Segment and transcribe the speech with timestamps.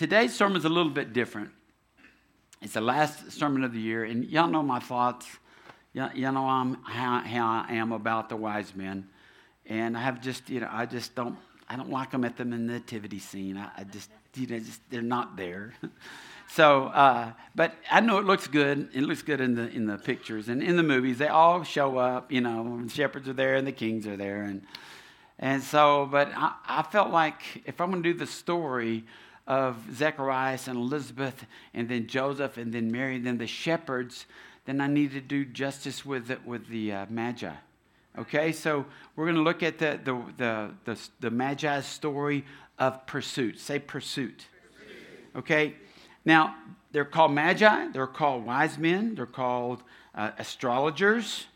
[0.00, 1.50] today's sermon is a little bit different.
[2.62, 5.26] It's the last sermon of the year, and y'all know my thoughts.
[5.92, 9.06] Y'all, know I'm, how, how I am about the wise men.
[9.66, 11.36] And I have just, you know, I just don't,
[11.68, 13.58] I don't like them at the nativity scene.
[13.58, 15.74] I, I just, you know, just, they're not there.
[16.48, 18.88] so, uh, but I know it looks good.
[18.94, 21.18] It looks good in the, in the pictures and in the movies.
[21.18, 24.44] They all show up, you know, the shepherds are there and the kings are there.
[24.44, 24.62] And,
[25.38, 29.04] and so, but I, I felt like if I'm going to do the story
[29.50, 31.44] of Zacharias and Elizabeth
[31.74, 34.26] and then Joseph and then Mary and then the shepherds,
[34.64, 37.52] then I need to do justice with the, with the uh, Magi.
[38.16, 38.86] Okay, so
[39.16, 42.44] we're going to look at the, the, the, the, the Magi's story
[42.78, 43.58] of pursuit.
[43.58, 44.46] Say pursuit.
[45.34, 45.74] Okay,
[46.24, 46.54] now
[46.92, 49.82] they're called Magi, they're called wise men, they're called
[50.14, 51.46] uh, astrologers,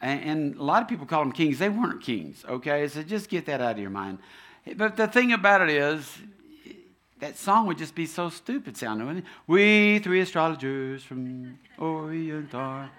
[0.00, 1.58] and, and, a lot of people call them kings.
[1.58, 2.88] They weren't kings, okay?
[2.88, 4.18] So just get that out of your mind.
[4.76, 6.10] But the thing about it is,
[7.24, 9.30] that song would just be so stupid sounding, wouldn't it?
[9.46, 12.90] We three astrologers from Orient are.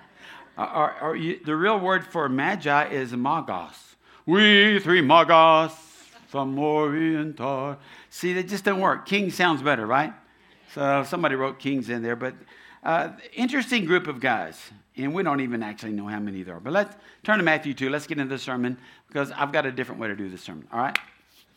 [0.58, 3.76] are, are you, the real word for magi is magos.
[4.26, 5.74] We three magos
[6.28, 7.78] from Orient are.
[8.10, 9.06] See, that just doesn't work.
[9.06, 10.12] King sounds better, right?
[10.74, 12.34] So somebody wrote kings in there, but
[12.82, 14.60] uh, interesting group of guys.
[14.98, 16.60] And we don't even actually know how many there are.
[16.60, 17.92] But let's turn to Matthew 2.
[17.92, 20.68] Let's get into the sermon because I've got a different way to do the sermon.
[20.74, 20.98] All right?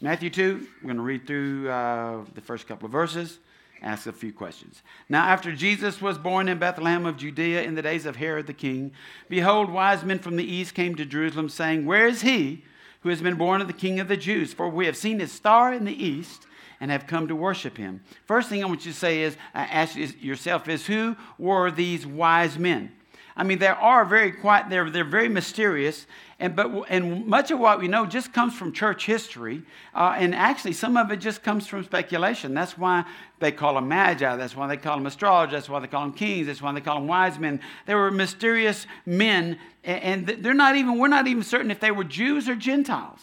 [0.01, 3.41] Matthew 2, we're going to read through uh, the first couple of verses,
[3.83, 4.85] ask a few questions.
[5.09, 8.53] Now, after Jesus was born in Bethlehem of Judea in the days of Herod the
[8.53, 8.93] king,
[9.29, 12.63] behold, wise men from the east came to Jerusalem, saying, Where is he
[13.01, 14.55] who has been born of the king of the Jews?
[14.55, 16.47] For we have seen his star in the east
[16.79, 18.05] and have come to worship him.
[18.25, 22.07] First thing I want you to say is, uh, ask yourself, is who were these
[22.07, 22.93] wise men?
[23.39, 26.09] I mean, they are very quiet, they're, they're very mysterious,
[26.41, 29.63] and, but, and much of what we know just comes from church history.
[29.95, 32.53] Uh, and actually, some of it just comes from speculation.
[32.53, 33.05] That's why
[33.39, 34.35] they call them magi.
[34.35, 35.53] That's why they call them astrologers.
[35.53, 36.49] That's why they call them kings.
[36.49, 37.61] That's why they call them wise men.
[37.87, 42.05] They were mysterious men, and they're not even, we're not even certain if they were
[42.05, 43.21] Jews or Gentiles.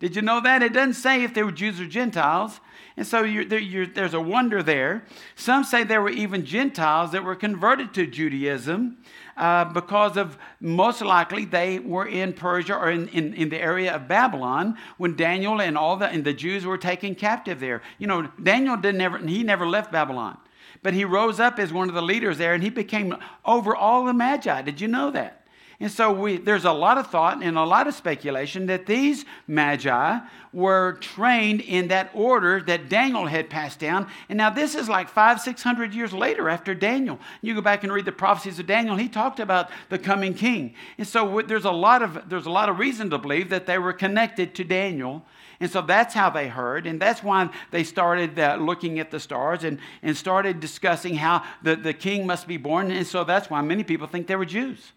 [0.00, 0.62] Did you know that?
[0.62, 2.60] It doesn't say if they were Jews or Gentiles.
[2.96, 5.04] And so you're, you're, there's a wonder there.
[5.34, 8.98] Some say there were even Gentiles that were converted to Judaism
[9.38, 13.94] uh, because of most likely they were in Persia or in, in, in, the area
[13.94, 17.80] of Babylon when Daniel and all the, and the Jews were taken captive there.
[17.98, 20.38] You know, Daniel didn't never, he never left Babylon.
[20.82, 24.04] But he rose up as one of the leaders there and he became over all
[24.04, 24.62] the Magi.
[24.62, 25.37] Did you know that?
[25.80, 29.24] And so we, there's a lot of thought and a lot of speculation that these
[29.46, 30.18] magi
[30.52, 34.08] were trained in that order that Daniel had passed down.
[34.28, 37.20] And now this is like five, six hundred years later after Daniel.
[37.42, 40.74] You go back and read the prophecies of Daniel, he talked about the coming king.
[40.98, 43.78] And so there's a lot of, there's a lot of reason to believe that they
[43.78, 45.24] were connected to Daniel.
[45.60, 46.88] And so that's how they heard.
[46.88, 51.44] And that's why they started uh, looking at the stars and, and started discussing how
[51.62, 52.90] the, the king must be born.
[52.90, 54.92] And so that's why many people think they were Jews.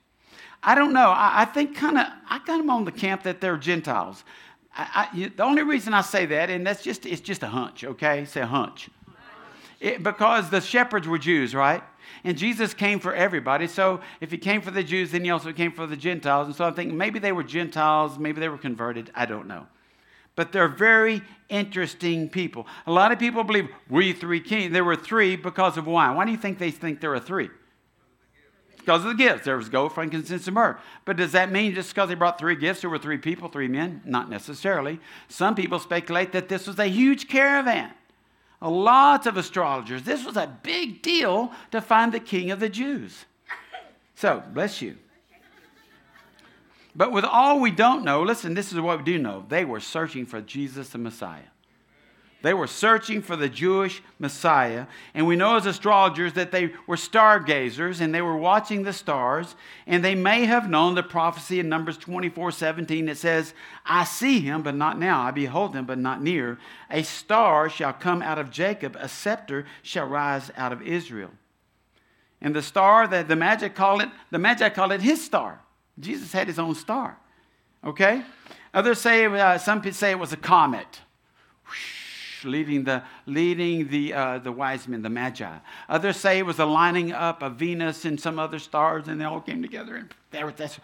[0.64, 1.10] I don't know.
[1.10, 4.24] I, I think kind of, I kind of on the camp that they're Gentiles.
[4.76, 7.84] I, I, the only reason I say that, and that's just, it's just a hunch,
[7.84, 8.26] okay?
[8.26, 8.90] Say a hunch.
[9.80, 11.84] It, because the shepherds were Jews, right?
[12.24, 13.68] And Jesus came for everybody.
[13.68, 16.48] So if he came for the Jews, then he also came for the Gentiles.
[16.48, 19.12] And so I think maybe they were Gentiles, maybe they were converted.
[19.16, 19.66] I don't know.
[20.36, 22.68] But they're very interesting people.
[22.86, 24.72] A lot of people believe we three kings.
[24.72, 26.14] There were three because of why?
[26.14, 27.50] Why do you think they think there are three?
[28.82, 29.46] Because of the gifts.
[29.46, 30.78] There was gold, frankincense, and myrrh.
[31.06, 33.68] But does that mean just because they brought three gifts, there were three people, three
[33.68, 34.02] men?
[34.06, 35.00] Not necessarily.
[35.30, 37.92] Some people speculate that this was a huge caravan.
[38.62, 40.04] Lots of astrologers.
[40.04, 43.26] This was a big deal to find the king of the Jews.
[44.16, 44.98] So, bless you.
[46.96, 49.46] But with all we don't know, listen, this is what we do know.
[49.48, 51.44] They were searching for Jesus the Messiah.
[52.42, 54.88] They were searching for the Jewish Messiah.
[55.14, 59.56] And we know as astrologers that they were stargazers and they were watching the stars.
[59.86, 63.54] And they may have known the prophecy in Numbers 24 17 that says,
[63.86, 65.22] I see him, but not now.
[65.22, 66.58] I behold him, but not near.
[66.90, 71.32] A star shall come out of Jacob, a scepter shall rise out of Israel.
[72.42, 75.62] And the star that the Magi call it, the Magi call it his star.
[76.00, 77.20] Jesus had his own star.
[77.84, 78.24] Okay?
[78.74, 81.02] Others say, uh, some people say it was a comet.
[82.44, 85.58] Leading the, leading the, uh, the wise men, the magi.
[85.90, 89.26] Others say it was a lining up of Venus and some other stars, and they
[89.26, 89.96] all came together.
[89.96, 90.80] And, there, that's,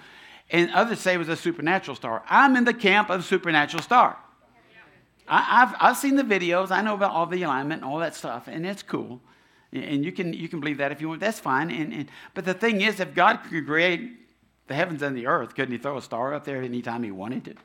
[0.51, 2.23] and others say it was a supernatural star.
[2.29, 4.17] I'm in the camp of supernatural star.
[5.27, 6.71] I, have I've seen the videos.
[6.71, 9.19] I know about all the alignment and all that stuff, and it's cool.
[9.73, 11.19] And you can, you can believe that if you want.
[11.19, 11.69] That's fine.
[11.69, 14.11] And, and, but the thing is, if God could create
[14.67, 17.45] the heavens and the earth, couldn't He throw a star up there anytime He wanted
[17.45, 17.55] to?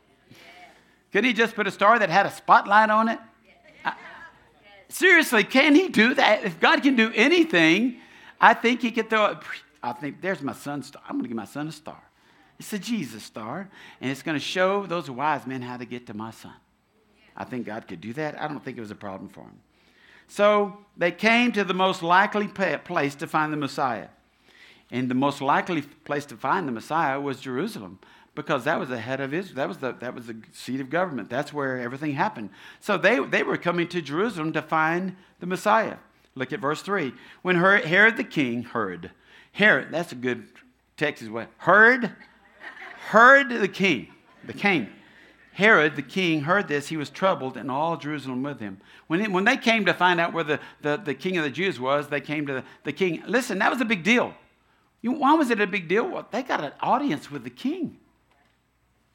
[1.12, 3.20] Couldn't He just put a star that had a spotlight on it
[4.92, 6.44] Seriously, can he do that?
[6.44, 7.96] If God can do anything,
[8.38, 9.38] I think he could throw it.
[9.82, 11.00] I think there's my son's star.
[11.06, 12.00] I'm going to give my son a star.
[12.58, 13.70] It's a Jesus star,
[14.02, 16.52] and it's going to show those wise men how to get to my son.
[17.34, 18.38] I think God could do that.
[18.38, 19.58] I don't think it was a problem for him.
[20.28, 24.08] So they came to the most likely place to find the Messiah.
[24.90, 27.98] And the most likely place to find the Messiah was Jerusalem
[28.34, 29.56] because that was the head of Israel.
[29.56, 31.28] That was the, that was the seat of government.
[31.28, 32.50] That's where everything happened.
[32.80, 35.96] So they, they were coming to Jerusalem to find the Messiah.
[36.34, 37.12] Look at verse 3.
[37.42, 39.10] When Herod the king heard,
[39.52, 40.46] Herod, that's a good
[40.96, 42.12] Texas way, heard,
[43.08, 44.08] heard the king,
[44.44, 44.88] the king.
[45.54, 48.80] Herod the king heard this, he was troubled, and all Jerusalem with him.
[49.08, 51.78] When, when they came to find out where the, the, the king of the Jews
[51.78, 53.22] was, they came to the, the king.
[53.26, 54.32] Listen, that was a big deal.
[55.02, 56.08] You, why was it a big deal?
[56.08, 57.98] Well, they got an audience with the king.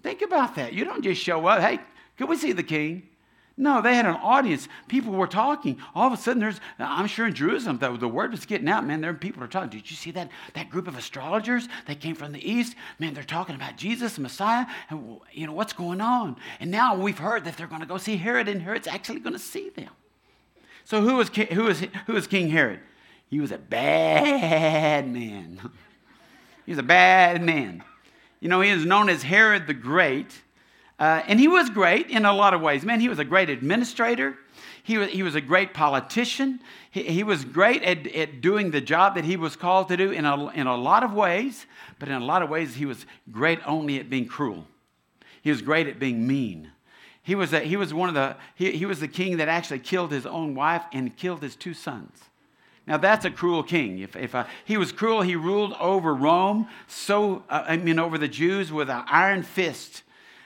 [0.08, 0.72] Think about that.
[0.72, 1.82] You don't just show up, hey,
[2.16, 3.10] can we see the king?
[3.58, 4.70] No, they had an audience.
[4.88, 5.82] People were talking.
[5.94, 8.88] All of a sudden, there's, I'm sure in Jerusalem, the, the word was getting out.
[8.88, 9.68] Man, there people are talking.
[9.68, 12.78] Did you see that, that group of astrologers that came from the east?
[13.00, 14.66] Man, they're talking about Jesus, the Messiah.
[14.90, 16.38] And, you know, what's going on?
[16.62, 19.34] And now we've heard that they're going to go see Herod, and Herod's actually going
[19.34, 19.90] to see them.
[20.86, 22.80] So who was, who was, who was King Herod?
[23.30, 25.60] He was a bad man.
[26.66, 27.84] he was a bad man.
[28.40, 30.42] You know, he is known as Herod the Great
[31.00, 32.84] uh, and he was great in a lot of ways.
[32.84, 34.36] Man, he was a great administrator.
[34.82, 36.60] He was, he was a great politician.
[36.90, 40.12] He, he was great at, at doing the job that he was called to do
[40.12, 41.68] in a, in a lot of ways,
[42.00, 44.66] but in a lot of ways, he was great only at being cruel.
[45.44, 46.72] He was great at being mean.
[47.22, 49.80] He was, a, he was one of the, he, he was the king that actually
[49.80, 52.18] killed his own wife and killed his two sons.
[52.88, 54.00] Now that's a cruel king.
[54.00, 58.18] If, if uh, he was cruel, he ruled over Rome, so uh, I mean over
[58.18, 60.04] the Jews with an iron fist.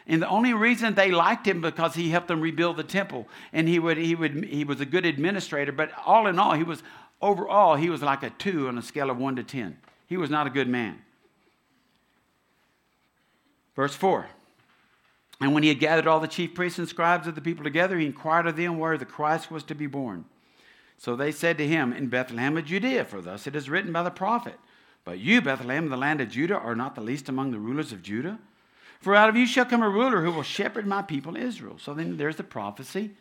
[0.08, 3.28] And the only reason they liked him because he helped them rebuild the temple.
[3.54, 6.64] And he would he would he was a good administrator, but all in all, he
[6.64, 6.82] was
[7.22, 9.78] overall, he was like a two on a scale of one to ten.
[10.08, 11.00] He was not a good man.
[13.76, 14.28] Verse 4.
[15.40, 17.98] And when he had gathered all the chief priests and scribes of the people together,
[17.98, 20.26] he inquired of them where the Christ was to be born.
[21.02, 24.04] So they said to him, In Bethlehem of Judea, for thus it is written by
[24.04, 24.60] the prophet.
[25.04, 28.04] But you, Bethlehem, the land of Judah, are not the least among the rulers of
[28.04, 28.38] Judah.
[29.00, 31.80] For out of you shall come a ruler who will shepherd my people Israel.
[31.80, 33.16] So then there's the prophecy.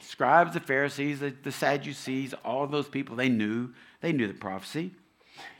[0.00, 3.72] Scribes, the Pharisees, the, the Sadducees, all those people, they knew.
[4.00, 4.90] They knew the prophecy.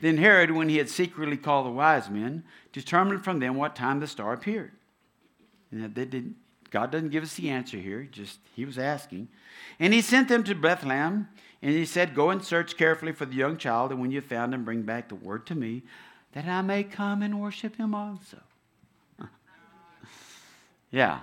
[0.01, 2.43] Then Herod, when he had secretly called the wise men,
[2.73, 4.73] determined from them what time the star appeared.
[5.71, 6.35] And they did,
[6.69, 9.27] God doesn't give us the answer here, just he was asking.
[9.79, 11.27] And he sent them to Bethlehem,
[11.61, 14.53] and he said, Go and search carefully for the young child, and when you found
[14.53, 15.83] him, bring back the word to me,
[16.33, 18.37] that I may come and worship him also.
[20.91, 21.19] Yeah.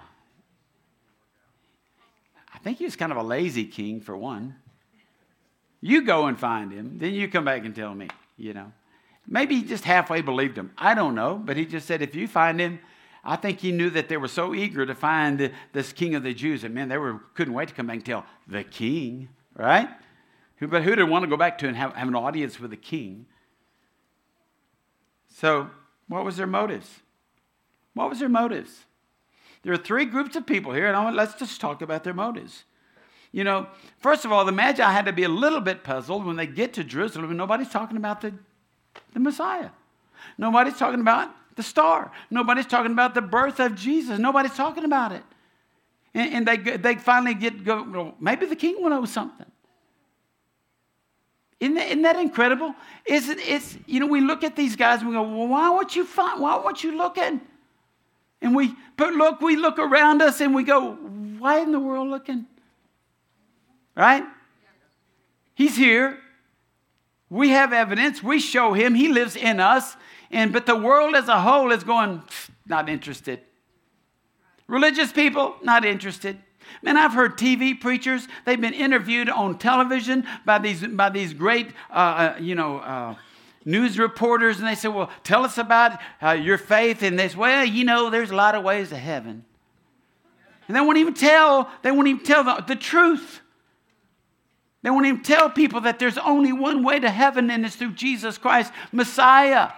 [2.54, 4.54] I think he was kind of a lazy king, for one.
[5.80, 8.72] You go and find him, then you come back and tell me, you know.
[9.26, 10.72] Maybe he just halfway believed him.
[10.76, 12.80] I don't know, but he just said, if you find him,
[13.24, 16.34] I think he knew that they were so eager to find this king of the
[16.34, 19.88] Jews that, man, they were, couldn't wait to come back and tell the king, right?
[20.60, 22.76] But who didn't want to go back to and have, have an audience with the
[22.76, 23.26] king?
[25.28, 25.70] So,
[26.08, 27.00] what was their motives?
[27.94, 28.84] What was their motives?
[29.62, 32.14] There are three groups of people here, and I want, let's just talk about their
[32.14, 32.64] motives.
[33.30, 33.68] You know,
[33.98, 36.75] first of all, the Magi had to be a little bit puzzled when they get
[36.75, 38.35] to Jerusalem and nobody's talking about the,
[39.14, 39.70] the Messiah.
[40.37, 42.11] Nobody's talking about the star.
[42.30, 44.18] Nobody's talking about the birth of Jesus.
[44.18, 45.23] Nobody's talking about it.
[46.14, 49.47] And, and they, they finally get, go, well, maybe the king will know something.
[51.61, 52.75] Isn't that, isn't that incredible?
[53.04, 55.71] Is it, it's, you know, we look at these guys and we go, well, why
[55.71, 57.35] won't you find, why won't you look at
[58.42, 62.09] and we, but look, we look around us and we go, why in the world
[62.09, 62.47] looking?
[63.97, 64.25] Right?
[65.54, 66.18] He's here.
[67.30, 68.23] We have evidence.
[68.23, 68.94] We show him.
[68.94, 69.97] He lives in us.
[70.32, 72.22] And but the world as a whole is going,
[72.66, 73.40] not interested.
[74.66, 76.38] Religious people, not interested.
[76.80, 81.68] Man, I've heard TV preachers, they've been interviewed on television by these, by these great,
[81.90, 83.14] uh, uh, you know, uh,
[83.64, 87.36] news reporters and they say, Well, tell us about uh, your faith in this.
[87.36, 89.44] Well, you know, there's a lot of ways to heaven.
[90.66, 93.40] And they won't even tell, they won't even tell the, the truth.
[94.82, 97.92] They won't even tell people that there's only one way to heaven, and it's through
[97.92, 99.70] Jesus Christ, Messiah.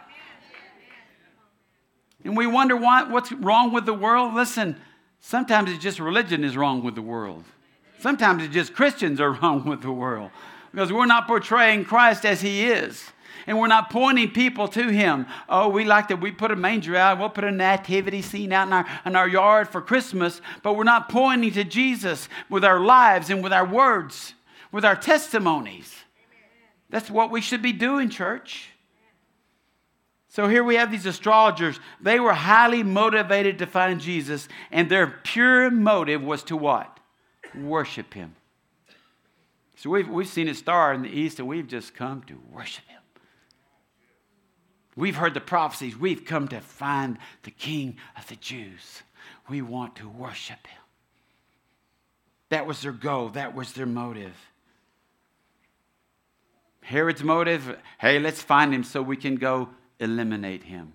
[2.24, 4.34] And we wonder why, what's wrong with the world.
[4.34, 4.76] Listen,
[5.20, 7.44] sometimes it's just religion is wrong with the world.
[8.00, 10.30] Sometimes it's just Christians are wrong with the world
[10.70, 13.10] because we're not portraying Christ as he is.
[13.46, 15.26] And we're not pointing people to him.
[15.50, 18.68] Oh, we like that we put a manger out, we'll put a nativity scene out
[18.68, 22.80] in our, in our yard for Christmas, but we're not pointing to Jesus with our
[22.80, 24.32] lives and with our words,
[24.72, 25.94] with our testimonies.
[26.88, 28.70] That's what we should be doing, church.
[30.34, 31.78] So here we have these astrologers.
[32.00, 36.98] They were highly motivated to find Jesus, and their pure motive was to what?
[37.54, 38.34] Worship him.
[39.76, 42.84] So we've, we've seen a star in the east, and we've just come to worship
[42.88, 43.00] him.
[44.96, 45.96] We've heard the prophecies.
[45.96, 49.04] We've come to find the King of the Jews.
[49.48, 50.82] We want to worship him.
[52.48, 54.34] That was their goal, that was their motive.
[56.80, 59.68] Herod's motive hey, let's find him so we can go
[60.04, 60.92] eliminate him.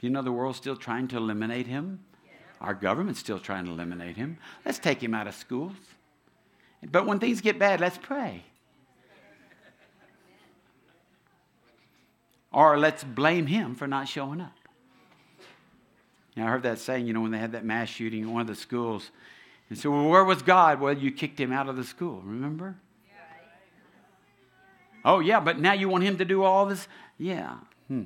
[0.00, 2.00] You know the world's still trying to eliminate him?
[2.60, 4.38] Our government's still trying to eliminate him.
[4.64, 5.72] Let's take him out of schools.
[6.90, 8.42] But when things get bad, let's pray.
[12.52, 14.52] Or let's blame him for not showing up.
[16.36, 18.42] Now, I heard that saying, you know, when they had that mass shooting in one
[18.42, 19.10] of the schools.
[19.70, 20.80] And so, well, where was God?
[20.80, 22.76] Well, you kicked him out of the school, remember?
[25.04, 26.88] Oh, yeah, but now you want him to do all this?
[27.18, 27.56] Yeah.
[27.88, 28.04] Hmm.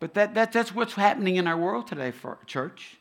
[0.00, 2.98] But that, that, that's what's happening in our world today, for church.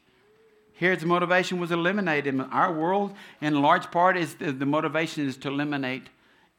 [0.80, 2.34] Herod's motivation was eliminated.
[2.34, 6.10] In our world, in large part, is the, the motivation is to eliminate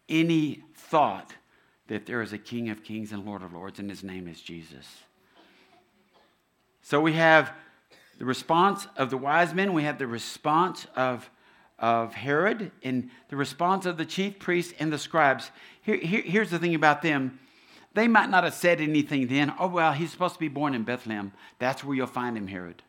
[0.08, 1.34] any thought
[1.86, 4.40] that there is a King of Kings and Lord of Lords, and his name is
[4.40, 4.86] Jesus.
[6.82, 7.52] So we have
[8.18, 11.30] the response of the wise men, we have the response of,
[11.78, 15.50] of Herod, and the response of the chief priests and the scribes.
[15.88, 17.38] Here, here, here's the thing about them
[17.94, 19.54] they might not have said anything then.
[19.58, 21.32] Oh, well, he's supposed to be born in Bethlehem.
[21.58, 22.82] That's where you'll find him, Herod.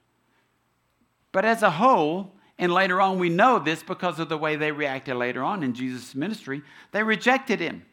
[1.32, 4.74] But as a whole, and later on we know this because of the way they
[4.74, 7.86] reacted later on in Jesus' ministry, they rejected him.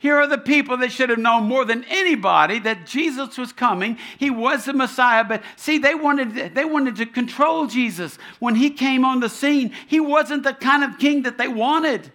[0.00, 3.98] Here are the people that should have known more than anybody that Jesus was coming.
[4.18, 8.18] He was the Messiah, but see, they wanted, they wanted to control Jesus.
[8.40, 12.10] When he came on the scene, he wasn't the kind of king that they wanted.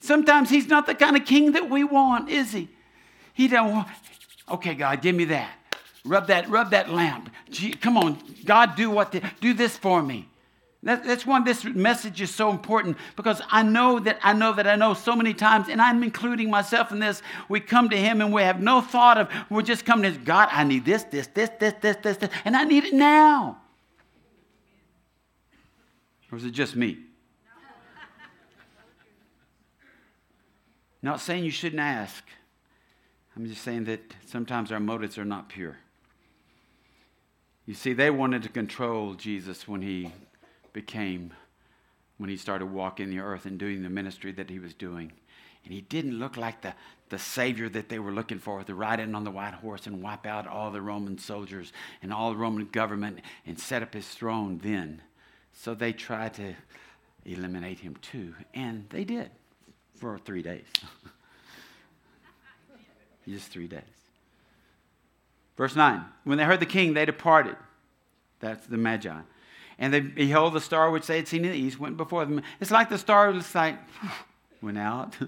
[0.00, 2.68] Sometimes he's not the kind of king that we want, is he?
[3.34, 3.88] He don't want,
[4.50, 5.52] okay, God, give me that.
[6.04, 7.30] Rub that, rub that lamp.
[7.50, 10.26] Gee, come on, God, do what the, do this for me.
[10.82, 14.66] That, that's why this message is so important because I know that I know that
[14.66, 17.20] I know so many times, and I'm including myself in this.
[17.50, 20.48] We come to Him and we have no thought of, we're just coming to God,
[20.50, 23.58] I need this, this, this, this, this, this, this, and I need it now.
[26.32, 27.09] Or is it just me?
[31.02, 32.24] Not saying you shouldn't ask.
[33.36, 35.78] I'm just saying that sometimes our motives are not pure.
[37.64, 40.12] You see, they wanted to control Jesus when he
[40.72, 41.32] became,
[42.18, 45.12] when he started walking the earth and doing the ministry that he was doing.
[45.64, 46.74] And he didn't look like the,
[47.10, 50.02] the Savior that they were looking for to ride in on the white horse and
[50.02, 54.08] wipe out all the Roman soldiers and all the Roman government and set up his
[54.08, 55.02] throne then.
[55.52, 56.54] So they tried to
[57.24, 58.34] eliminate him too.
[58.54, 59.30] And they did
[60.00, 60.64] for three days.
[63.28, 63.82] Just three days.
[65.56, 67.56] Verse 9 When they heard the king, they departed.
[68.40, 69.20] That's the Magi.
[69.78, 72.42] And they beheld the star which they had seen in the east went before them.
[72.60, 73.78] It's like the star was like,
[74.62, 75.16] went out.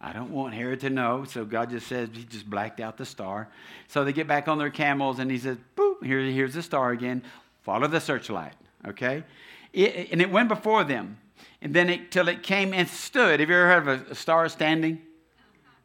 [0.00, 1.24] I don't want Herod to know.
[1.24, 3.48] So God just says, He just blacked out the star.
[3.88, 6.90] So they get back on their camels and He says, boop, here, here's the star
[6.90, 7.22] again.
[7.62, 8.52] Follow the searchlight.
[8.86, 9.24] Okay?
[9.72, 11.18] It, and it went before them.
[11.64, 13.40] And then it, till it came and stood.
[13.40, 15.00] Have you ever heard of a, a star standing?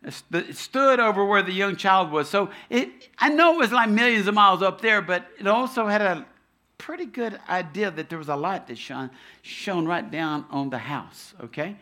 [0.03, 2.29] It stood over where the young child was.
[2.29, 5.88] So it, I know it was like millions of miles up there, but it also
[5.88, 6.25] had a
[6.77, 9.09] pretty good idea that there was a light that shone,
[9.41, 11.77] shone right down on the house, okay?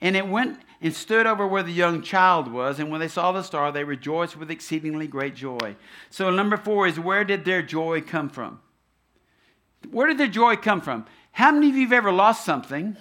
[0.00, 3.30] And it went and stood over where the young child was, and when they saw
[3.30, 5.76] the star, they rejoiced with exceedingly great joy.
[6.10, 8.60] So, number four is where did their joy come from?
[9.90, 11.06] Where did their joy come from?
[11.30, 12.96] How many of you have ever lost something,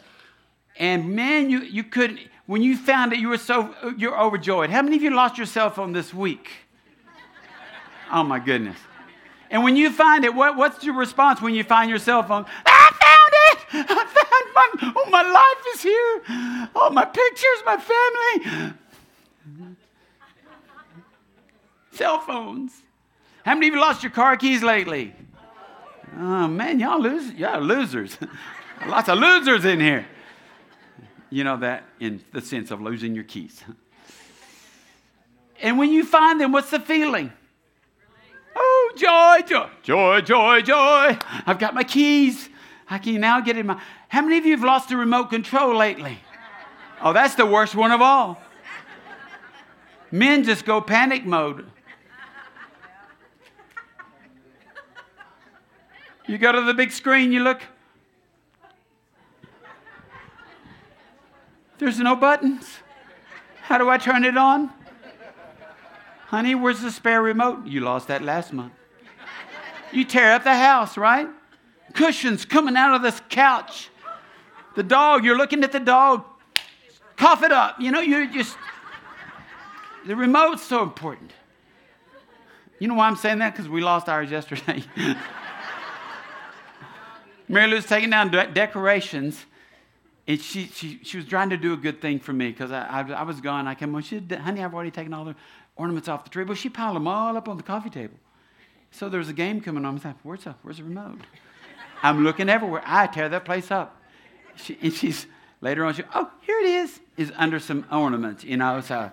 [0.81, 4.71] and man, you, you couldn't, when you found it, you were so, you're overjoyed.
[4.71, 6.50] How many of you lost your cell phone this week?
[8.11, 8.77] Oh my goodness.
[9.51, 12.47] And when you find it, what, what's your response when you find your cell phone?
[12.65, 13.91] I found it!
[13.91, 16.69] I found my, oh, my life is here.
[16.73, 18.73] Oh, my pictures, my family.
[21.91, 22.73] cell phones.
[23.45, 25.13] How many of you lost your car keys lately?
[26.17, 28.17] Oh, man, y'all, lose, y'all losers.
[28.88, 30.07] Lots of losers in here.
[31.31, 33.63] You know that in the sense of losing your keys.
[35.61, 37.31] And when you find them, what's the feeling?
[38.53, 41.17] Oh, joy, joy, joy, joy, joy.
[41.45, 42.50] I've got my keys.
[42.89, 43.81] I can now get in my.
[44.09, 46.19] How many of you have lost the remote control lately?
[47.01, 48.41] Oh, that's the worst one of all.
[50.11, 51.65] Men just go panic mode.
[56.27, 57.61] You go to the big screen, you look.
[61.81, 62.77] There's no buttons.
[63.63, 64.69] How do I turn it on?
[66.27, 67.65] Honey, where's the spare remote?
[67.65, 68.73] You lost that last month.
[69.91, 71.27] You tear up the house, right?
[71.95, 73.89] Cushions coming out of this couch.
[74.75, 76.23] The dog, you're looking at the dog.
[77.15, 77.81] Cough it up.
[77.81, 78.55] You know, you're just.
[80.05, 81.33] The remote's so important.
[82.77, 83.55] You know why I'm saying that?
[83.55, 84.83] Because we lost ours yesterday.
[87.47, 89.47] Mary Lou's taking down de- decorations,
[90.31, 92.85] and she, she, she was trying to do a good thing for me because I,
[92.85, 93.67] I, I, was gone.
[93.67, 94.01] I came home.
[94.01, 95.35] She said, Honey, I've already taken all the
[95.75, 96.45] ornaments off the tree.
[96.45, 98.15] But she piled them all up on the coffee table.
[98.91, 99.91] So there was a game coming on.
[99.91, 101.19] I was like, Where's the, where's the remote?
[102.01, 102.81] I'm looking everywhere.
[102.85, 104.01] I tear that place up.
[104.55, 105.25] She, and she's
[105.59, 108.79] later on, she, Oh, here it is, is under some ornaments, you know.
[108.79, 109.11] So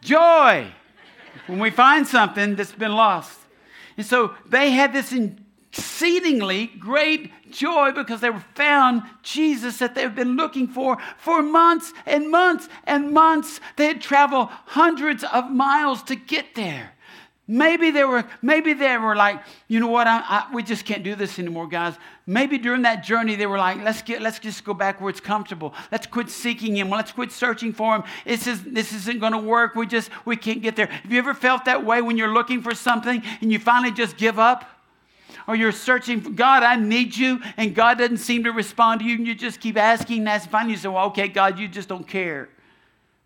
[0.00, 0.72] joy
[1.48, 3.38] when we find something that's been lost.
[3.98, 5.12] And so they had this
[5.78, 12.30] exceedingly great joy because they found Jesus that they've been looking for for months and
[12.30, 13.60] months and months.
[13.76, 16.92] They had traveled hundreds of miles to get there.
[17.50, 21.02] Maybe they were, maybe they were like, you know what, I, I, we just can't
[21.02, 21.94] do this anymore, guys.
[22.26, 25.20] Maybe during that journey they were like, let's get, let's just go back where it's
[25.20, 25.72] comfortable.
[25.90, 26.90] Let's quit seeking Him.
[26.90, 28.02] Let's quit searching for Him.
[28.26, 29.74] This is this isn't going to work.
[29.74, 30.86] We just we can't get there.
[30.86, 34.18] Have you ever felt that way when you're looking for something and you finally just
[34.18, 34.77] give up?
[35.48, 39.06] Or you're searching for God, I need you, and God doesn't seem to respond to
[39.06, 40.50] you, and you just keep asking and asking.
[40.52, 42.50] Finally, you say, Well, okay, God, you just don't care.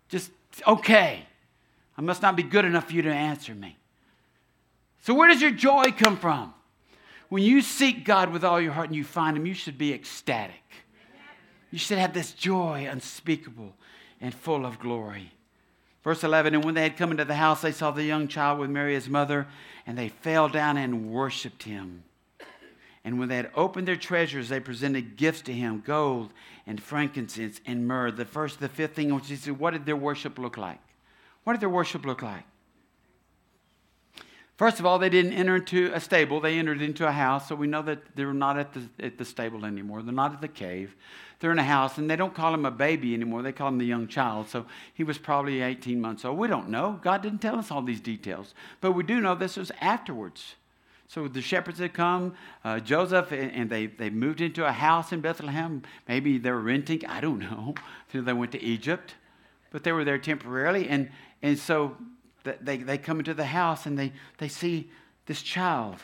[0.07, 0.31] Just
[0.65, 1.27] okay.
[1.97, 3.77] I must not be good enough for you to answer me.
[5.01, 6.53] So, where does your joy come from?
[7.27, 9.93] When you seek God with all your heart and you find Him, you should be
[9.93, 10.55] ecstatic.
[11.71, 13.73] You should have this joy unspeakable
[14.21, 15.31] and full of glory.
[16.05, 18.59] Verse 11 And when they had come into the house, they saw the young child
[18.59, 19.47] with Mary, his mother,
[19.85, 22.03] and they fell down and worshiped him.
[23.05, 26.31] And when they had opened their treasures, they presented gifts to him gold
[26.65, 28.11] and frankincense and myrrh.
[28.11, 30.79] The first, the fifth thing, which is what did their worship look like?
[31.43, 32.45] What did their worship look like?
[34.55, 37.49] First of all, they didn't enter into a stable, they entered into a house.
[37.49, 40.03] So we know that they're not at the, at the stable anymore.
[40.03, 40.95] They're not at the cave.
[41.39, 43.41] They're in a house, and they don't call him a baby anymore.
[43.41, 44.47] They call him the young child.
[44.47, 46.37] So he was probably 18 months old.
[46.37, 46.99] We don't know.
[47.01, 48.53] God didn't tell us all these details.
[48.79, 50.55] But we do know this was afterwards.
[51.13, 55.11] So the shepherds had come, uh, Joseph, and, and, they, they moved into a house
[55.11, 55.83] in Bethlehem.
[56.07, 57.75] Maybe they were renting, I don't know.
[58.11, 59.13] they went to Egypt,
[59.69, 60.89] but they were there temporarily.
[60.89, 61.11] And,
[61.43, 61.95] and so
[62.43, 64.89] they, they come into the house and they, they see
[65.27, 65.97] this child.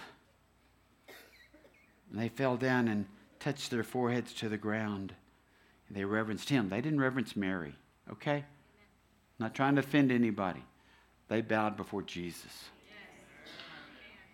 [2.12, 3.08] And they fell down and
[3.40, 5.16] touched their foreheads to the ground.
[5.88, 6.70] And they reverenced him.
[6.70, 7.74] They didn't reverence Mary,
[8.12, 8.46] okay?
[9.40, 10.64] Not trying to offend anybody.
[11.30, 12.70] They bowed before Jesus.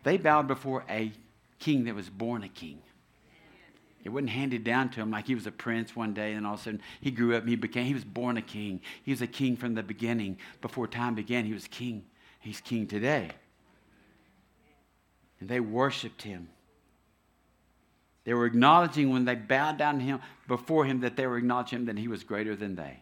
[0.05, 1.11] They bowed before a
[1.57, 2.77] king that was born a king.
[4.03, 6.53] It wasn't handed down to him like he was a prince one day and all
[6.53, 8.81] of a sudden he grew up and he became, he was born a king.
[9.03, 10.37] He was a king from the beginning.
[10.61, 12.05] Before time began, he was king.
[12.39, 13.31] He's king today.
[15.39, 16.49] And they worshiped him.
[18.25, 21.79] They were acknowledging when they bowed down to him before him that they were acknowledging
[21.79, 22.99] him that he was greater than they.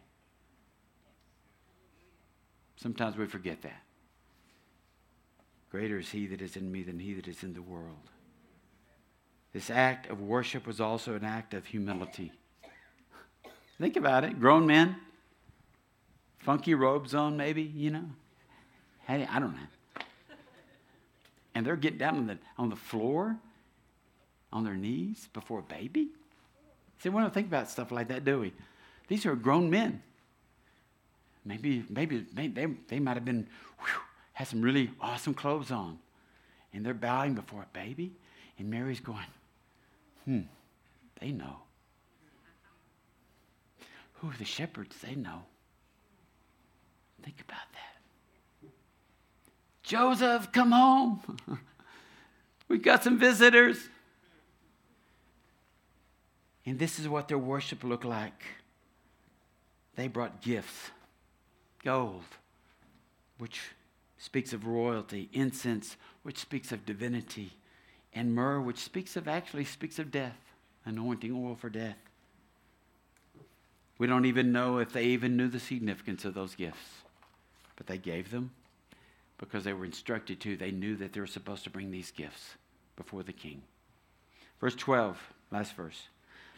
[2.78, 3.84] Sometimes we forget that.
[5.74, 8.12] Greater is he that is in me than he that is in the world.
[9.54, 12.32] This act of worship was also an act of humility.
[13.82, 14.40] Think about it.
[14.40, 14.96] Grown men,
[16.38, 18.06] funky robes on, maybe, you know.
[19.08, 20.04] Hey, I don't know.
[21.56, 23.36] And they're getting down on the, on the floor,
[24.52, 26.10] on their knees before a baby.
[27.00, 28.54] See, we don't think about stuff like that, do we?
[29.08, 30.04] These are grown men.
[31.44, 33.48] Maybe, maybe, maybe they, they might have been,
[33.80, 34.02] whew,
[34.34, 36.00] had some really awesome clothes on.
[36.74, 38.14] And they're bowing before a baby.
[38.58, 39.26] And Mary's going,
[40.26, 40.42] Hmm,
[41.20, 41.58] they know.
[44.16, 44.96] Who are the shepherds?
[45.02, 45.44] They know.
[47.22, 48.70] Think about that.
[49.84, 51.22] Joseph, come home.
[52.68, 53.90] We've got some visitors.
[56.66, 58.44] And this is what their worship looked like.
[59.96, 60.92] They brought gifts
[61.84, 62.24] gold,
[63.38, 63.62] which
[64.24, 67.52] speaks of royalty, incense, which speaks of divinity,
[68.14, 70.38] and myrrh, which speaks of actually speaks of death,
[70.86, 71.98] anointing oil for death.
[73.98, 77.04] We don't even know if they even knew the significance of those gifts,
[77.76, 78.52] but they gave them
[79.38, 80.56] because they were instructed to.
[80.56, 82.52] They knew that they were supposed to bring these gifts
[82.96, 83.62] before the king.
[84.62, 85.20] Verse 12,
[85.52, 86.04] last verse.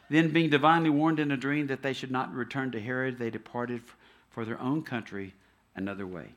[0.08, 3.32] Then, being divinely warned in a dream that they should not return to Herod, they
[3.32, 3.82] departed
[4.30, 5.34] for their own country
[5.75, 6.36] another way.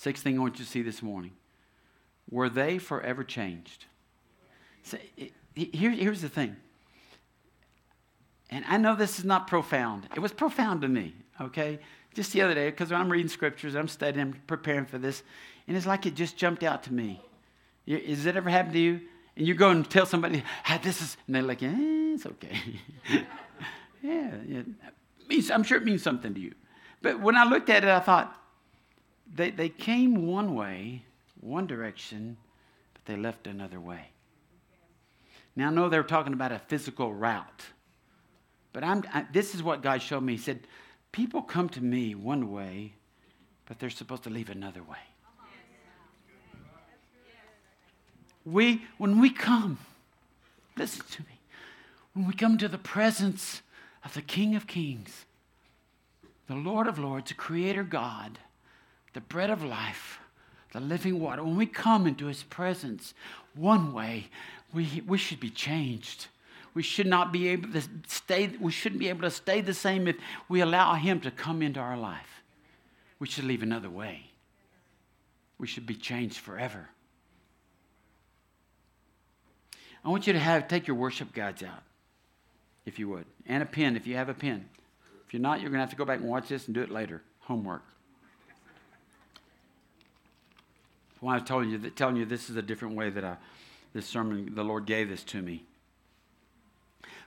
[0.00, 1.32] Sixth thing I want you to see this morning
[2.30, 3.84] were they forever changed?
[4.82, 4.96] So,
[5.54, 6.56] here, here's the thing.
[8.48, 10.08] And I know this is not profound.
[10.16, 11.80] It was profound to me, okay?
[12.14, 15.22] Just the other day, because I'm reading scriptures, I'm studying, I'm preparing for this,
[15.68, 17.20] and it's like it just jumped out to me.
[17.86, 19.02] Has it ever happened to you?
[19.36, 22.58] And you go and tell somebody, hey, this is, and they're like, eh, it's okay.
[24.02, 24.62] yeah, yeah.
[25.52, 26.54] I'm sure it means something to you.
[27.02, 28.34] But when I looked at it, I thought,
[29.34, 31.04] they, they came one way,
[31.40, 32.36] one direction,
[32.92, 34.10] but they left another way.
[35.56, 37.66] Now, I know they're talking about a physical route,
[38.72, 40.34] but I'm, I, this is what God showed me.
[40.34, 40.60] He said,
[41.12, 42.94] People come to me one way,
[43.66, 44.96] but they're supposed to leave another way.
[48.44, 49.78] We, when we come,
[50.76, 51.40] listen to me,
[52.14, 53.62] when we come to the presence
[54.04, 55.26] of the King of Kings,
[56.46, 58.38] the Lord of Lords, the Creator God,
[59.12, 60.18] the bread of life,
[60.72, 63.14] the living water, when we come into His presence
[63.54, 64.28] one way,
[64.72, 66.28] we, we should be changed.
[66.74, 70.06] We should not be able to stay, we shouldn't be able to stay the same
[70.06, 70.16] if
[70.48, 72.42] we allow Him to come into our life.
[73.18, 74.30] We should leave another way.
[75.58, 76.88] We should be changed forever.
[80.04, 81.82] I want you to have take your worship guides out,
[82.86, 84.68] if you would, and a pen if you have a pen.
[85.26, 86.80] If you're not, you're going to have to go back and watch this and do
[86.80, 87.22] it later.
[87.40, 87.82] Homework.
[91.20, 93.36] Why I'm telling you, that, telling you this is a different way that I,
[93.92, 95.64] this sermon, the Lord gave this to me.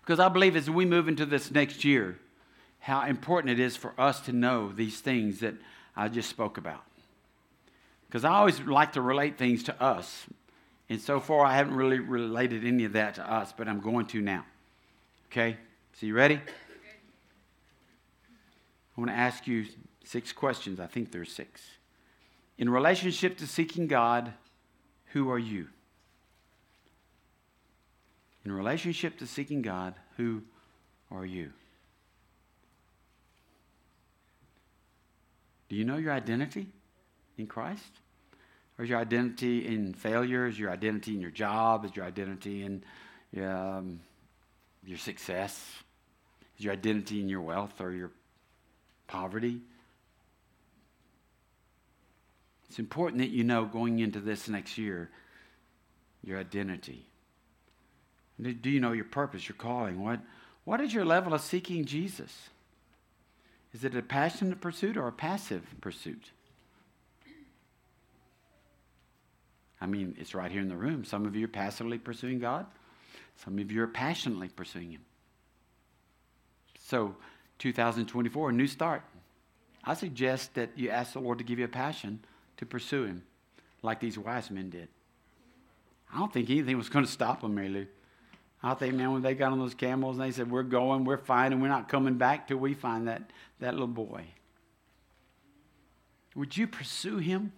[0.02, 2.18] Because I believe as we move into this next year,
[2.80, 5.54] how important it is for us to know these things that
[5.96, 6.84] I just spoke about.
[8.08, 10.26] Because I always like to relate things to us.
[10.90, 14.06] And so far, I haven't really related any of that to us, but I'm going
[14.08, 14.46] to now.
[15.32, 15.58] Okay?
[15.94, 16.36] So, you ready?
[18.96, 19.66] I want to ask you
[20.04, 20.80] six questions.
[20.80, 21.62] I think there's six.
[22.58, 24.34] In relationship to seeking God,
[25.08, 25.68] who are you?
[28.46, 30.44] In relationship to seeking God, who
[31.10, 31.52] are you?
[35.70, 36.68] Do you know your identity
[37.38, 38.00] in Christ?
[38.78, 40.46] Or is your identity in failure?
[40.46, 41.86] Is your identity in your job?
[41.86, 42.84] Is your identity in
[43.44, 44.00] um,
[44.86, 45.78] your success?
[46.58, 48.12] Is your identity in your wealth or your
[49.08, 49.62] poverty?
[52.74, 55.12] It's important that you know going into this next year
[56.24, 57.06] your identity.
[58.42, 60.04] Do you know your purpose, your calling?
[60.04, 60.22] What,
[60.64, 62.50] what is your level of seeking Jesus?
[63.76, 66.32] Is it a passionate pursuit or a passive pursuit?
[69.80, 71.06] I mean, it's right here in the room.
[71.06, 72.66] Some of you are passively pursuing God,
[73.36, 75.02] some of you are passionately pursuing Him.
[76.80, 77.18] So,
[77.60, 79.04] 2024, a new start.
[79.84, 82.22] I suggest that you ask the Lord to give you a passion
[82.63, 83.23] to pursue Him,
[83.82, 84.88] like these wise men did.
[86.13, 87.88] I don't think anything was going to stop them, Lou.
[88.65, 91.17] I think, man, when they got on those camels and they said, We're going, we're
[91.17, 93.23] fine, and we're not coming back till we find that,
[93.60, 94.26] that little boy.
[96.36, 97.52] Would you pursue him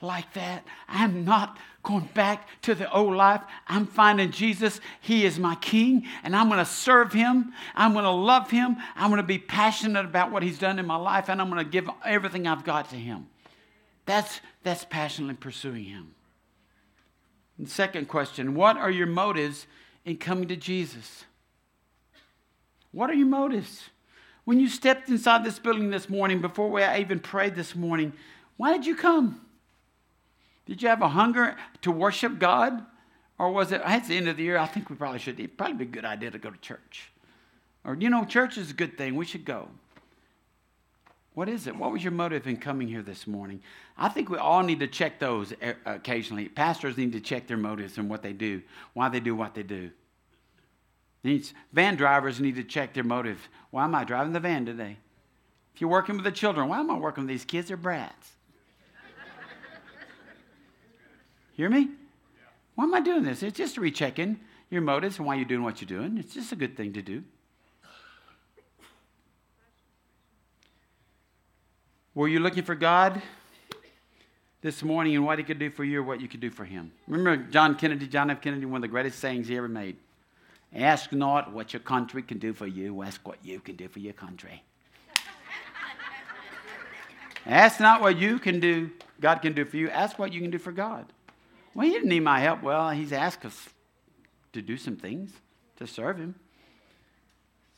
[0.00, 0.64] like that?
[0.88, 3.40] I'm not going back to the old life.
[3.66, 4.80] I'm finding Jesus.
[5.00, 7.52] He is my king, and I'm going to serve him.
[7.74, 8.76] I'm going to love him.
[8.94, 11.64] I'm going to be passionate about what he's done in my life, and I'm going
[11.64, 13.26] to give everything I've got to him.
[14.06, 16.14] That's, that's passionately pursuing him.
[17.58, 19.66] And second question What are your motives
[20.04, 21.24] in coming to Jesus?
[22.92, 23.90] What are your motives?
[24.44, 28.12] When you stepped inside this building this morning, before we even prayed this morning,
[28.56, 29.40] why did you come?
[30.66, 32.84] Did you have a hunger to worship God?
[33.38, 35.58] Or was it, at the end of the year, I think we probably should, it'd
[35.58, 37.10] probably be a good idea to go to church.
[37.84, 39.16] Or, you know, church is a good thing.
[39.16, 39.68] We should go.
[41.34, 41.74] What is it?
[41.76, 43.60] What was your motive in coming here this morning?
[43.98, 46.48] I think we all need to check those uh, occasionally.
[46.48, 49.64] Pastors need to check their motives and what they do, why they do what they
[49.64, 49.90] do.
[51.72, 53.48] Van drivers need to check their motive.
[53.70, 54.98] Why am I driving the van today?
[55.74, 57.68] If you're working with the children, why am I working with these kids?
[57.68, 58.30] They're brats.
[61.56, 61.88] Hear me?
[62.76, 63.42] Why am I doing this?
[63.42, 64.38] It's just rechecking
[64.70, 66.16] your motives and why you're doing what you're doing.
[66.16, 67.24] It's just a good thing to do.
[72.14, 73.20] Were you looking for God
[74.60, 76.64] this morning and what He could do for you or what you could do for
[76.64, 76.92] Him?
[77.08, 78.40] Remember John Kennedy, John F.
[78.40, 79.96] Kennedy, one of the greatest sayings he ever made.
[80.72, 83.98] Ask not what your country can do for you, ask what you can do for
[83.98, 84.62] your country.
[87.46, 90.52] ask not what you can do, God can do for you, ask what you can
[90.52, 91.06] do for God.
[91.74, 92.62] Well, he didn't need my help.
[92.62, 93.68] Well, he's asked us
[94.52, 95.32] to do some things.
[95.78, 96.36] to serve Him.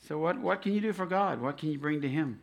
[0.07, 1.41] So, what, what can you do for God?
[1.41, 2.39] What can you bring to Him?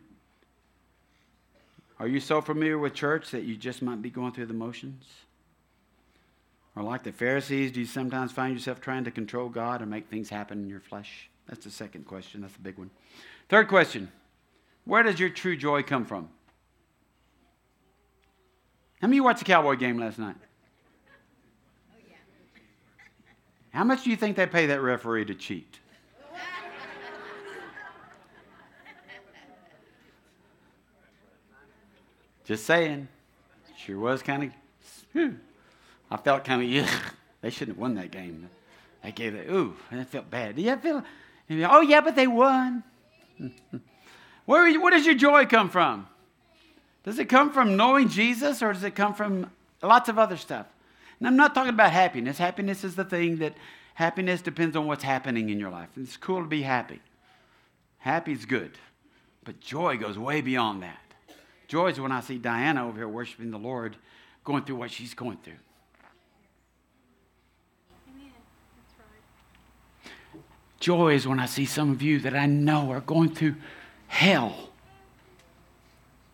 [1.98, 5.04] Are you so familiar with church that you just might be going through the motions?
[6.76, 10.08] Or, like the Pharisees, do you sometimes find yourself trying to control God or make
[10.08, 11.30] things happen in your flesh?
[11.48, 12.40] That's the second question.
[12.40, 12.90] That's the big one.
[13.48, 14.10] Third question
[14.84, 16.28] Where does your true joy come from?
[19.00, 20.36] How many of you watched the Cowboy game last night?
[21.92, 21.98] Oh,
[23.72, 25.78] How much do you think they pay that referee to cheat?
[32.44, 33.08] Just saying.
[33.76, 34.50] Sure was kind of.
[35.12, 35.36] Hmm,
[36.10, 36.88] I felt kind of, yeah,
[37.40, 38.48] they shouldn't have won that game.
[39.02, 40.58] They gave it, ooh, and I felt bad.
[40.58, 41.04] Yeah, feel,
[41.50, 42.82] oh, yeah, but they won.
[44.46, 46.06] Where, where does your joy come from?
[47.02, 49.50] Does it come from knowing Jesus or does it come from
[49.82, 50.66] lots of other stuff?
[51.18, 52.36] And I'm not talking about happiness.
[52.36, 53.54] Happiness is the thing that
[53.94, 55.88] happiness depends on what's happening in your life.
[55.96, 57.00] It's cool to be happy.
[57.98, 58.72] Happy is good.
[59.44, 60.98] But joy goes way beyond that.
[61.68, 63.96] Joy is when I see Diana over here worshiping the Lord,
[64.44, 65.54] going through what she's going through.
[70.80, 73.54] Joy is when I see some of you that I know are going through
[74.06, 74.68] hell.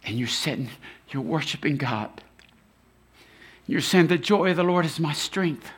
[0.04, 0.70] And you're sitting,
[1.10, 2.24] you're worshiping God.
[3.66, 5.70] You're saying, The joy of the Lord is my strength.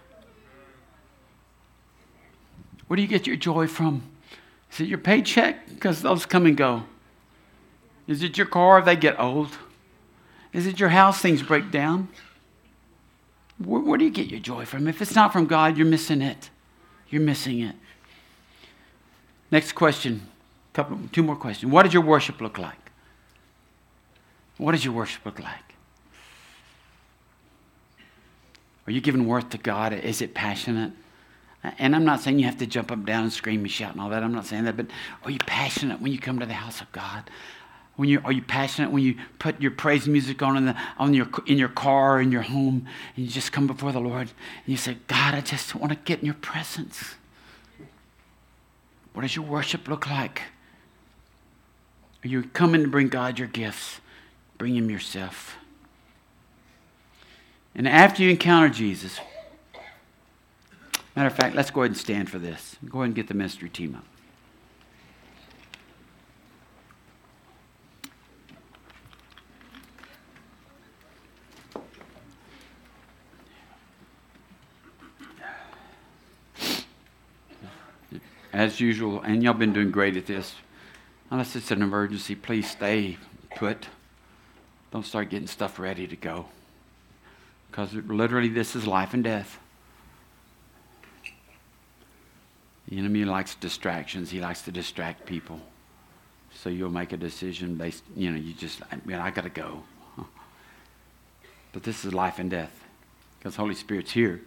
[2.87, 4.03] Where do you get your joy from?
[4.73, 5.69] Is it your paycheck?
[5.69, 6.85] Because those come and go.
[8.13, 8.83] Is it your car?
[8.83, 9.49] They get old.
[10.53, 11.21] Is it your house?
[11.21, 12.09] Things break down.
[13.59, 14.87] Where, where do you get your joy from?
[14.87, 16.51] If it's not from God, you're missing it.
[17.09, 17.75] You're missing it.
[19.51, 20.29] Next question.
[20.73, 21.73] Couple, two more questions.
[21.73, 22.91] What does your worship look like?
[24.59, 25.75] What does your worship look like?
[28.87, 29.93] Are you giving worth to God?
[29.93, 30.93] Is it passionate?
[31.79, 34.01] And I'm not saying you have to jump up, down, and scream and shout and
[34.01, 34.23] all that.
[34.23, 34.77] I'm not saying that.
[34.77, 34.87] But
[35.25, 37.31] are you passionate when you come to the house of God?
[37.97, 41.13] When you, are you passionate when you put your praise music on in, the, on
[41.13, 44.67] your, in your car in your home and you just come before the Lord and
[44.67, 47.17] you say, God, I just want to get in your presence?
[49.13, 50.43] What does your worship look like?
[52.25, 54.01] Are you coming to bring God your gifts?
[54.57, 55.57] Bring Him yourself.
[57.75, 59.19] And after you encounter Jesus,
[61.17, 62.77] matter of fact, let's go ahead and stand for this.
[62.89, 64.05] Go ahead and get the ministry team up.
[78.53, 80.55] As usual, and y'all been doing great at this.
[81.31, 83.17] Unless it's an emergency, please stay
[83.57, 83.89] put.
[84.91, 86.47] Don't start getting stuff ready to go.
[87.71, 89.59] Because literally, this is life and death.
[92.89, 94.31] The enemy likes distractions.
[94.31, 95.59] He likes to distract people.
[96.55, 99.51] So you'll make a decision based, you know, you just, I mean, I got to
[99.51, 99.85] go.
[101.73, 102.85] But this is life and death.
[103.39, 104.43] Because Holy Spirit's here.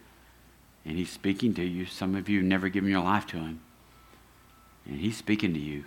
[0.85, 1.87] And He's speaking to you.
[1.87, 3.61] Some of you never given your life to Him.
[4.85, 5.83] And He's speaking to you.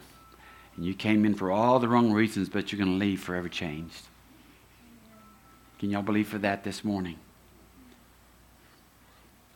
[0.77, 3.49] And you came in for all the wrong reasons, but you're going to leave forever
[3.49, 4.07] changed.
[5.79, 7.17] Can y'all believe for that this morning?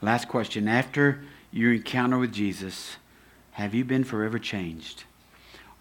[0.01, 0.69] Last question.
[0.69, 2.97] After your encounter with Jesus,
[3.53, 5.05] have you been forever changed?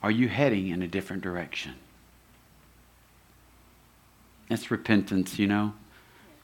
[0.03, 1.75] Are you heading in a different direction?
[4.49, 5.73] That's repentance, you know.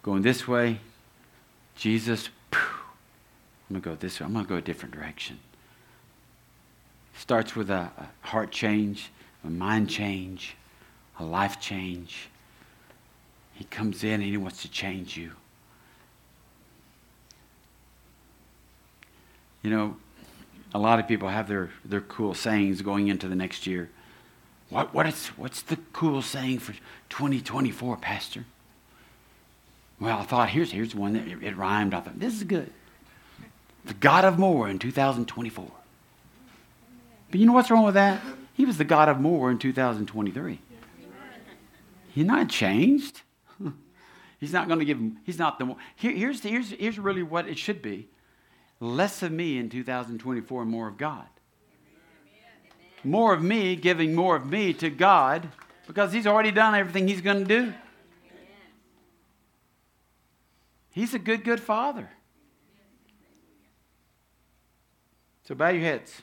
[0.02, 0.80] Going this way,
[1.76, 2.62] Jesus, I'm
[3.70, 4.26] going to go this way.
[4.26, 5.40] I'm going to go a different direction.
[7.18, 9.12] Starts with a, a heart change,
[9.44, 10.56] a mind change,
[11.20, 12.30] a life change.
[13.54, 15.32] He comes in and he wants to change you.
[19.64, 19.98] You know,
[20.74, 23.90] a lot of people have their, their cool sayings going into the next year.
[24.70, 26.74] What, what is, what's the cool saying for
[27.10, 28.46] 2024, Pastor?
[30.00, 31.94] Well, I thought, here's, here's one that it, it rhymed.
[31.94, 32.72] I thought, this is good.
[33.86, 35.72] The God of more in 2024.
[37.30, 38.22] But you know what's wrong with that?
[38.54, 40.60] He was the God of more in 2023.
[42.10, 43.22] He's not changed.
[44.40, 45.78] He's not going to give him, he's not the more.
[45.96, 48.08] Here, here's, here's, here's really what it should be
[48.80, 51.26] less of me in 2024 and more of God.
[53.04, 55.48] More of me giving more of me to God
[55.88, 57.74] because he's already done everything he's going to do.
[60.92, 62.10] He's a good, good father.
[65.44, 66.22] So bow your heads.